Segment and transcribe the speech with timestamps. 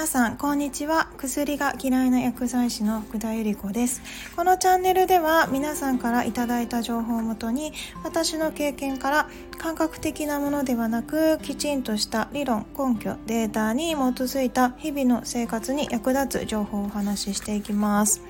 [0.00, 1.08] 皆さんこんにちは。
[1.18, 4.00] 薬が嫌いな薬剤師の福田由里子です。
[4.34, 9.28] このチャンネルでは皆さんからいただいた情報をもとに私の経験から
[9.58, 18.22] 感覚的なものではなくきちんとした理論根拠データに基づいた日々の生活に役立つ情報をお話ししていきます。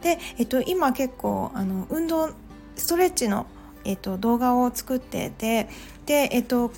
[0.00, 2.30] で、えっと、今結構あの運動
[2.74, 3.46] ストレッチの
[3.84, 5.68] えっと、動画を作ってて
[6.06, 6.72] で、えっと、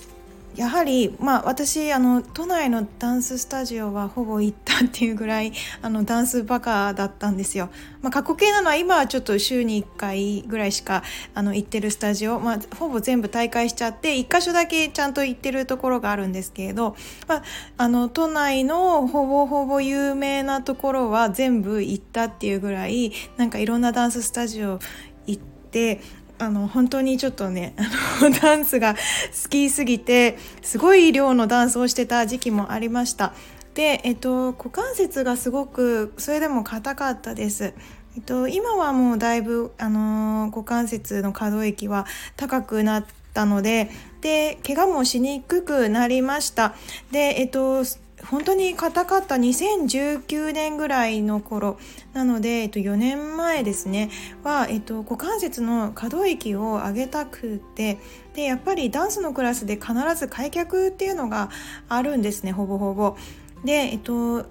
[0.56, 7.70] やはり、まあ、私あの都内のダンススタジオはほぼ行ったっていうぐらいあのダンスバカだったんですよ。
[8.02, 11.02] まあ、過去形なのは今はちょっと週に1回ぐらいしか
[11.34, 16.96] あの行ってるスタジオ、まあ、ほぼ全部大会しちゃって1箇所だけちゃんと行ってるところがあるんですけれど、
[17.26, 17.42] まあ、
[17.76, 24.78] あの都内のほぼほぼ有名なところは全部行ったっていうぐらいなんかいろんなダンススタジオ
[25.26, 26.00] 行って
[26.44, 33.32] あの本当にちょっとねあの ダンスが好きすぎてすごい量のダンスをしてた時期もありました。
[33.74, 37.74] で、えっと、股関節がすごくそれでも硬かったです、
[38.16, 46.74] えっと、今はもうだいぶ、あの股関節の可動域は高くなったのでで怪我もしにくくなりました。
[47.10, 47.84] で、えっと、
[48.30, 51.78] 本当に硬かった2019年ぐらいの頃。
[52.12, 54.10] なので、えっと、4年前ですね。
[54.42, 57.98] は、えっと、股関節の可動域を上げたくて。
[58.34, 61.50] でやっぱりダンスのクラスで必ず開脚っていうのが
[61.88, 63.16] あるんですねほぼほぼ。
[63.64, 64.46] で、えっと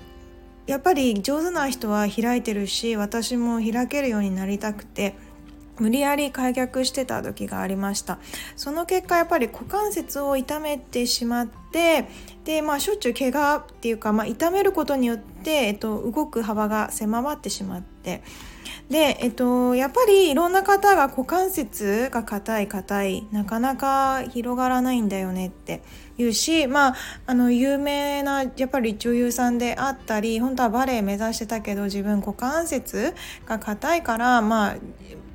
[0.66, 5.16] やっぱり上手な人は開いてるし私も開けるようになりたくて。
[5.80, 8.20] 無理やり開脚してた時がありました。
[8.56, 12.08] その結果やっぱり股関節を痛めてしまって
[12.46, 18.22] でまあしょっちゅう怪我っていうか、まあ、痛めることによって、えっと、動く幅が狭まってしまって。
[18.90, 25.82] で、えっと、やっぱりいろんな方が股関節が硬い硬いなかなか広がらないんだよねって。
[26.18, 33.16] 言うしまああの有名なやっぱり女優さんであったり本当はバレエ目指してたけど自分股関節
[33.48, 34.76] が硬いからまあ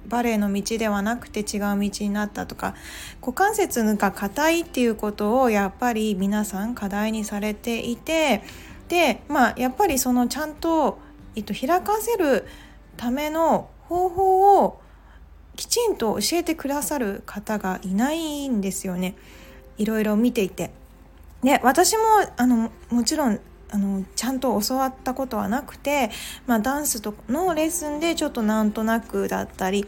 [0.08, 2.74] バレエの道ではなくて違う道になったとか
[3.20, 8.42] 股関節が硬いっていうことをやっぱり皆さん課題にされていて
[8.88, 10.98] でまあやっぱりそのちゃんと、
[11.36, 12.46] えっと、開かせる
[12.96, 14.80] ための方法を
[15.56, 19.16] きちんと教えてくださる方がいないんですよね
[19.76, 20.70] いろいろ見ていて。
[21.42, 22.02] で私も
[22.36, 26.10] あのもちろんあのちゃんと教わったことはなくて、
[26.46, 29.86] まあ、ダンスとのレッスンでちょっとなんとなくだったり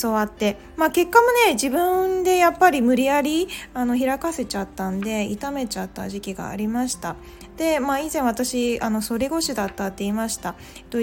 [0.00, 7.16] 教わって、まあ、結果もね自分でやっぱり無理やりあの開かせちゃったんで痛めちゃった時期がありました。
[7.56, 10.54] で、まあ、以前私あの反り腰だったって言いました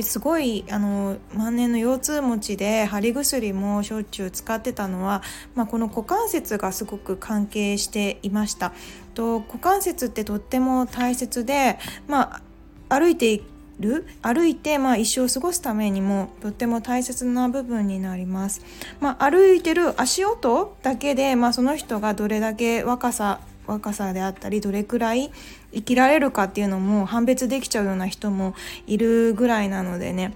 [0.02, 5.22] すごいあの万年の腰痛持ちで貼り薬もしょっちゅう使ってたのは、
[5.56, 8.74] まあ、この股関節がすごく関係していました
[9.14, 12.42] と股関節ってとっても大切で、ま
[12.90, 13.44] あ、歩いてい
[13.80, 18.62] る歩いてまあ一生過ごすためにもとっても大切な部分になります。
[19.00, 25.32] まあ、歩いてる足音だけで、まあ、その人がどれだけ若さ若さであったりどれくらい
[25.74, 28.56] 生きられるかっていうのも判別できちゃうような人も
[28.88, 30.36] いるぐらいなのでね。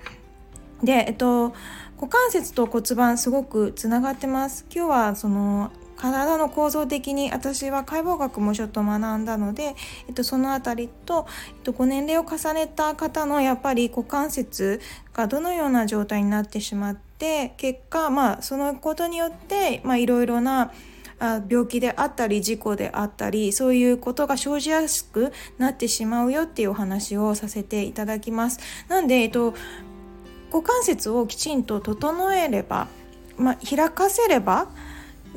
[0.83, 1.53] で、えっと、
[1.95, 4.65] 股関節と骨盤すごくつながってます。
[4.73, 9.75] 今日はその体の構造的に私は解剖学もちょっと学んだので、
[10.07, 14.81] えっと、その辺りと、えっと、ご年齢を重ねた方のやっぱり股関節
[15.13, 20.71] がどのような状態になってしまって結果、まあ、そのことによっていろいろな
[21.19, 28.59] あ病気であったり事故であったりそういうことが生じやすくなってしまうよっていうお話をさせていただきます。
[28.89, 29.53] なんで、えっと、
[30.51, 32.87] 股関節をきちんと整えれば、
[33.37, 34.67] まあ、開かせればっ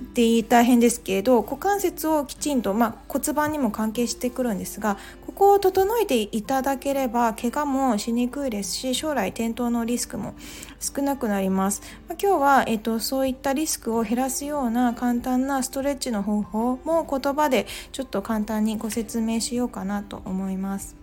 [0.01, 4.97] て言い大変ですけれど股関節をきちんと、まあ、骨盤にも関係してくるんですが
[5.39, 10.35] こを整えていただければ怪我もしにくいですし将来転倒のリスクも
[10.81, 20.97] 少なくなります、まあ、今日は、えっと、そういったリスクを減らすような簡単なストレッチの方法も言葉でちょっと簡単にご説明しようかなと思います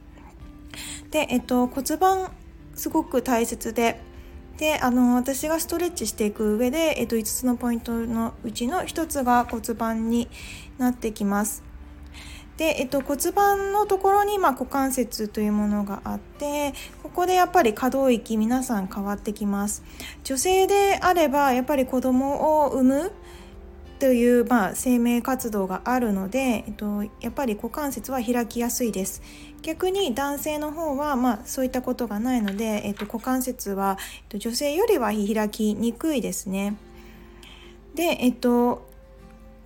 [1.12, 2.30] で、えっと、骨盤
[2.74, 4.02] すごく大切で
[4.58, 10.30] であの私がストレッチしていく上で、えっと、5つのポイントのうちの1つが骨盤に
[10.78, 11.75] なってきます。
[12.58, 16.74] で、えっと、骨盤のところに、まあ、股関節というものがあって
[17.04, 19.84] ここでやっぱり可動域皆さん変わってきます。
[20.24, 23.12] 女性であればやっぱり子供を産む
[24.00, 29.22] という、まあ、生命活動があるので、えっと、やっぱり股関節は開きやすいです。
[29.62, 36.76] 逆に男性の方は、まあ、そういったことがないので、えっと、股関節は、えっと、女性よりは開きにくいですね。
[37.96, 38.88] で、えっと、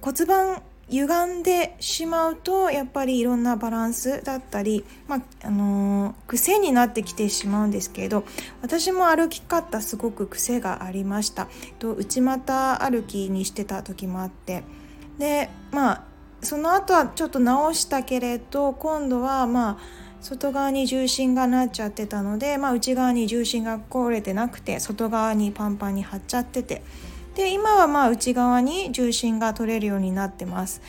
[0.02, 8.26] 骨盤歪んでしまうとやっぱりいろんなバランスだったり、まああのー、癖になってきてしまうんですけれど
[8.62, 11.48] 私も歩き方すごく癖がありました。
[11.78, 14.64] と内股歩きにしてた時もあって。
[15.20, 16.04] でまあ
[16.42, 19.78] その後はちょっと直したけれど今度はまあ
[20.22, 26.82] 外側に重心がなっちゃってたので、まあ、内側に重心が壊れてなくて外側にパンパンに張っちゃってて。
[27.40, 30.82] で今はまあ内側に重心が取れるようになってます。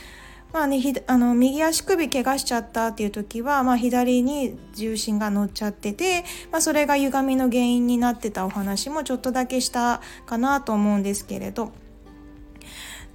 [0.52, 11.70] まあね、あの右足首怪我しちゃったっていう時は、まあ、左に重心が乗っちゃってて、まあ、それが歪みの原因になってたお話もちょっとだけしたかなと思うんですけれど。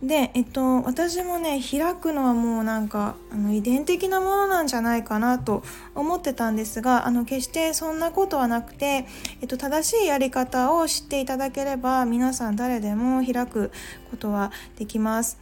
[0.06, 5.64] で、えっと、私もね開くのはもうなんかあの遺伝的なものなんじゃないかなと
[5.96, 9.08] 思ってたんですがあの決してそんなことはなくて、
[9.42, 13.72] えっと、正しいやり方を知っていただければ皆さん誰でも開く
[14.12, 15.40] ことはできます。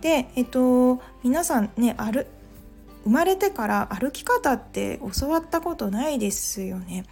[0.00, 2.26] で、えっと、皆さんね歩
[3.04, 7.04] 生まれてから歩き方って教わったことないですよね。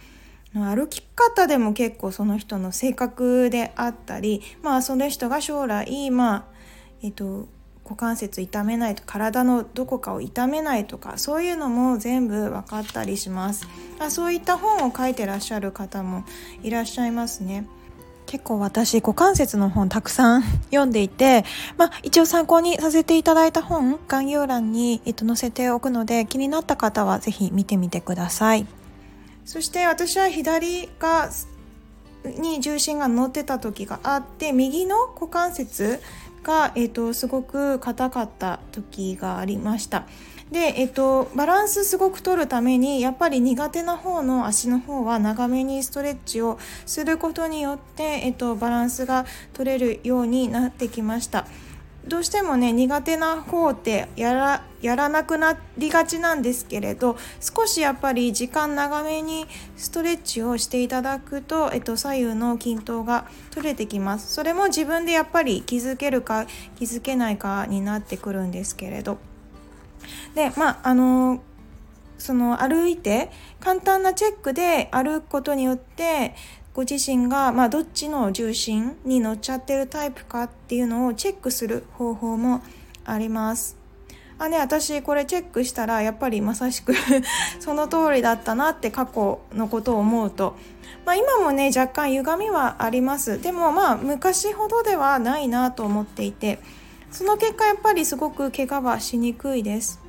[0.53, 6.60] 歩き方でも結構その人の性格であったりまあその人が将来まあ
[7.03, 7.47] えっと、
[7.83, 13.67] 股関節痛めないと体のどこかを痛めないとかそういうのも全部分かったりします。
[13.99, 16.23] あそういった本を書いてらっしゃる方も
[16.63, 17.67] いらっしゃいますね。
[18.27, 21.43] 結構私股関節の本たくさん読んでいて、
[21.77, 28.65] まあ、一応参考にさせていただいた本概要欄に、えっと、載せておくので気になった方は是非見てみてください。
[29.43, 31.29] そして私は左が
[32.23, 35.99] に重心が乗ってた時があって右の股関節
[36.43, 40.05] が、えーと、すごく硬かった時がありました。
[40.51, 51.47] で、えっと、バランスすごく取るためにやっぱり苦手な方の足の方は長めにストレッチをすることによって、えっと、バランスが取れるようになってきました。
[52.07, 59.45] どうしてもね苦手な方ってやらやらなくなりがちなんですけれど少しやっぱり時間長めに
[59.77, 64.33] ストレッチをしていただくと、えっと、左右の均等が取れてきます。
[64.33, 69.19] それも自分でやっぱり気づけるか気づけないかになってくるんですけれど。
[70.33, 71.43] でまああの
[72.17, 76.35] その歩いて簡単なチェックで歩くことによって
[76.73, 82.61] ご自身が、まあ、どっちの重心に乗っちゃってるタイプかっていうのをチェックする方法も
[83.03, 83.77] あります。
[84.39, 86.95] あね、私これチェックしたらやっぱりまさしく
[87.59, 90.55] その通りだったなって過去のことを思うと、
[91.05, 93.39] まあ、今もね若干歪みはあります。
[93.39, 96.57] でもまあ昔ほどではないなと思っていて
[97.11, 100.00] その結果やっぱりすごく怪我はしにくいです。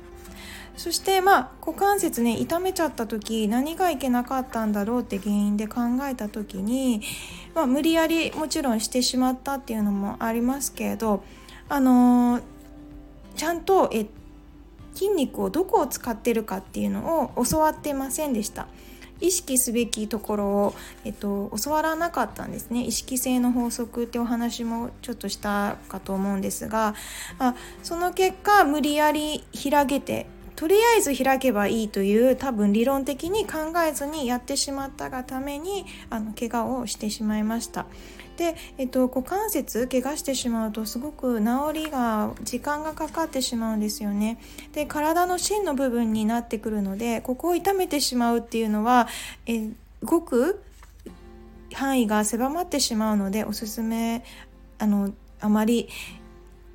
[0.75, 7.01] そしてまあ股関節ね痛めちゃった時何がいけなかったんだろうって原因で考えた時に、
[7.53, 11.23] まあ、無理やりもちろんしてしまったっていうのもありますけれど
[11.69, 12.41] あのー、
[13.35, 14.07] ちゃんとえ
[14.93, 18.67] 筋肉をどこを使ってるかっていうのを教わってませんでした。
[19.23, 26.93] 意識すべきところを、えっと、教わらなかったんですね意識性の法則ってお話もちょっとしたかと思うんですが
[27.39, 37.85] あその結果無理やり開けてとりあえず開けばいいという多分理論的に考えずにやってしまったがためにあの怪我をしてしまいました。
[38.37, 44.39] で、えっと、股関節怪我してしまうとすごく治りが時間がかかってしまうんですよね。
[44.73, 49.07] で体の芯の部分になってくるのでここを痛めてしまうっていうのは
[49.45, 49.69] え
[50.03, 50.63] ごく
[51.73, 54.23] 範囲が狭まってしまうのでおすすめ
[54.79, 55.89] あのあまり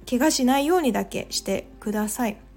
[0.09, 2.48] 怪我しないようにだけしてください。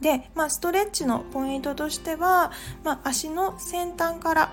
[0.00, 2.52] で、まあ、ストレッチのポイントとしては、
[2.84, 4.52] まあ、足の先端から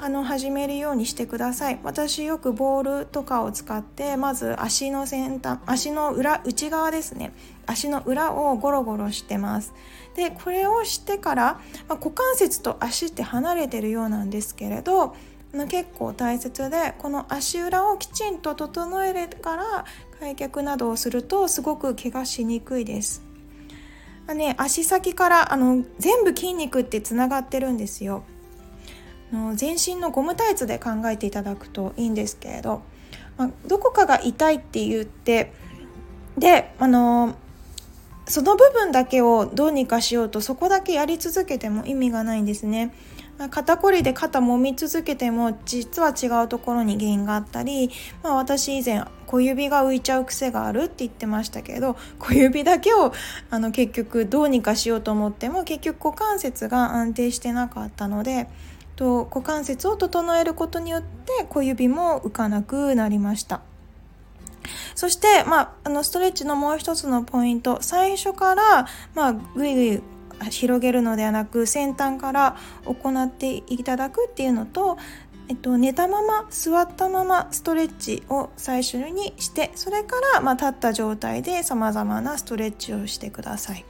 [0.00, 1.80] あの始めるようにしてください。
[1.82, 7.32] 私よくボールとかを使ってまず足の先端足の裏内側ですね。
[7.66, 9.74] 足の裏をゴロゴロしてます。
[10.14, 15.16] でこれをしてから、まあ、股関節と足って離れてるようなんですけれど
[15.68, 19.84] 結構大切でこの足裏をきちんと整えれから
[20.20, 23.27] 開脚などをするとすごく怪我しにくいです。
[24.28, 28.24] まあね、足先からあの全部筋肉ってつながってるんですよ
[29.32, 32.82] の全身のゴムタイツで考えていただくといいんですけれど、
[33.38, 35.52] まあ、どこかが痛いって言って
[36.36, 37.36] であの
[38.26, 42.94] その部分だけをどうにかしようとそこだけやり続けても意味がないんですね。
[43.38, 47.90] ま肩こりで肩揉み続けても実は違うところに原因があったり、
[48.22, 53.12] まあ、私以前小指が浮いちゃう癖があるって言ってましたけど小指だけを
[53.50, 58.48] あの結局どうにかしようと思っても結局股関節が安定してなかったので
[58.96, 63.60] と股関節を整えることによって小指も浮かなくなりました。
[64.94, 70.02] そして、まあ、あのストレッチのもう一つのポイント最初から、まあ、ぐいぐい
[70.50, 74.98] 広げるのではなく先端から行っていただくっていうのと、
[75.48, 83.84] えっと、寝たまま座ったままストレッチを最初にしてそれから、ま、立った状態でさまざまなストレッチをしてください。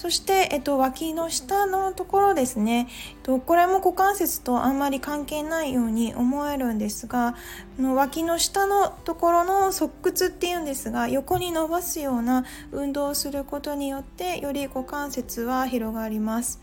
[0.00, 7.36] そして、えっと、脇の下のところですね、えっと、これも股関節とあんまり関係ないように思えるんですが
[7.78, 16.62] の脇の下のところの側屈っていうんですが横に伸ばすような運動をすることによってより股関節は広がります。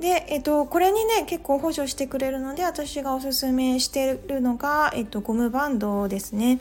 [0.00, 6.60] で、えっと、これにね結構補助してくれるので私がおすすめしてるのが、えっと、ゴムバンドですね。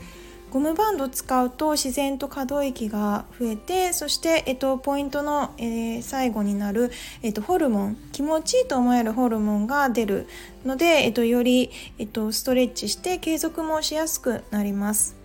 [0.52, 6.92] ゴムバンド使うと自然と可動域が増えてそして、えっと、ポイントの、えー、最後になる、
[7.22, 10.28] えっと、ホルモン気持ちいいと思えるホルモンが出る
[10.66, 15.16] ので、えっと、より、えっと、ストレッチして継続もしやすくなります。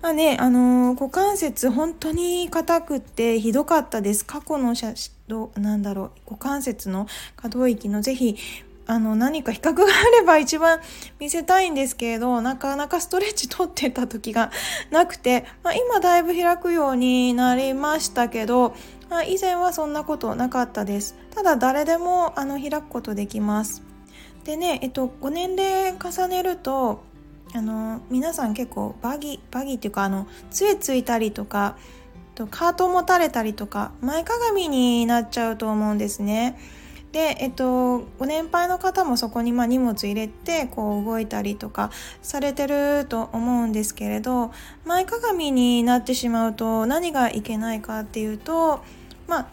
[0.00, 4.24] まあね、あのー、股関節本当に硬くてひどかったです。
[4.24, 5.12] 過去の写真、
[5.56, 8.36] なんだろう、股関節の可動域のぜひ
[8.88, 9.86] あの何か比較があ
[10.18, 10.80] れば一番
[11.20, 14.50] 見せたいんですけれどなかなかストレッチ取ってた時が
[14.90, 18.74] なくて、まあ、今だいぶ開くようになりましたけど、
[19.10, 23.82] まあ、以前はそんなことなかったですただ誰でもあの開くことできます
[24.44, 27.04] でねえっと5年齢重ねると
[27.54, 31.76] あの皆さん結構バギバギっていうかあの杖ついたりとか
[32.34, 36.58] とカート持たれたりとか前かがみになっちゃうと思うんですね。
[37.18, 41.90] で、えっと、ご年配の方もそこにま荷物入れてこう動いたりとか
[42.22, 44.52] されてると思うんですけれど
[44.84, 48.84] 前かがみになってしまうと何がいけないかっていうと
[49.26, 49.48] まあ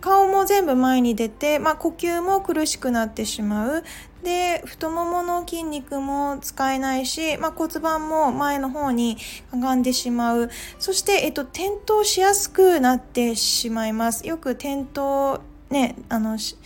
[0.00, 3.84] 顔も全部前に出て、まあ、呼吸も苦しくなってしまう。
[4.22, 9.16] で太ももの筋肉も使えないし、まあ、骨盤も前の方に
[9.50, 10.50] かがんでしまう。
[10.78, 14.26] そして、えっと、転倒しやすくなってしまいます。
[14.26, 15.40] よく転倒
[15.72, 16.56] ねあのし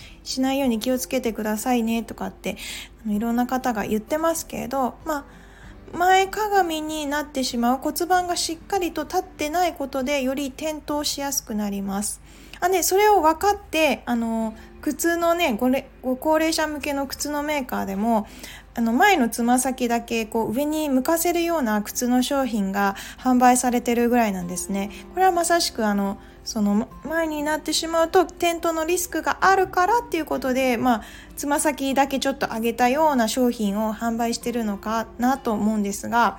[0.40, 2.56] ないように気をつけてくださいねとかって
[3.04, 5.24] あのいろんな方が言ってますけれどまあ
[5.96, 12.20] 前かがみになってしまう骨盤がしっかりと立ってないことでより転倒しやすくなります。
[12.58, 15.70] あね、それを分かってあの靴のねご
[16.02, 18.26] ご高齢者向けの靴のメーカーでも
[18.74, 24.90] あの前のつま先だけこう上に向かせるような靴の商品が販売されてるぐらいなんですね。
[25.12, 31.02] これはまさしくあのその前になってしまうと転倒のリスクがあるからっていうことでまあ
[31.36, 36.38] つま先だけちょっと上げたような商品を販売してるのかなと思うんですが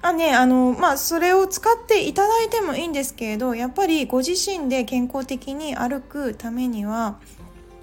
[0.00, 7.18] あねあのまあそれを使っていただいてもいいんですけれどやっぱりご自身で健康的に歩くためには、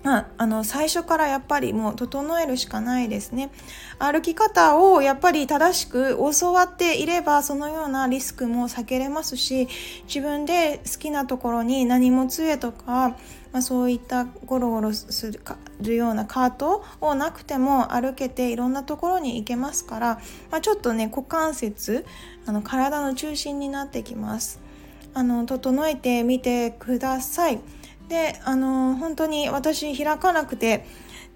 [0.03, 3.51] まあの最初からやっぱりもう整えるしかないですね
[4.00, 9.67] 歩き方をやっぱり正しく教わっていればそのようなリスクも避けれますし
[10.08, 13.10] 自分で好きなところに何も杖とか、
[13.51, 15.39] まあ、そういったゴロゴロす
[15.79, 22.05] るようなカートをなくても歩けていろんなところに行けますから、まあ、ちょっとね股関節
[22.48, 24.60] あの体の中心になってきます
[25.13, 27.60] あの整えてみてください。
[28.12, 30.86] であの本当に私開かなくて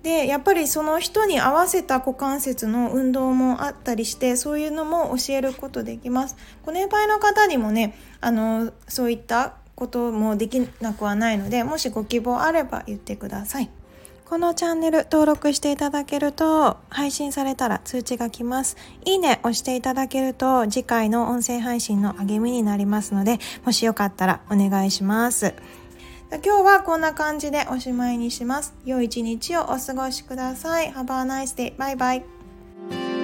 [0.03, 13.69] でやっぱりその人に合わせた股関節の運動もあったりしてそういうのも教えることできますご年配の方にもねあのそういったこともできなくはないのでもしご希望あれば言ってください
[14.25, 18.75] このチャンネル登録していただけると配信されたら通知が来ます。
[19.05, 25.53] いいね押していただけると次回の音声配信の励みになりますのでもしよかったらお願いします。
[26.31, 28.73] 今日はこんな感じでおしまいにします。
[28.83, 30.91] 良い一日をお過ごしください。
[30.91, 31.75] Have a nice day.
[31.77, 33.14] バイバイ。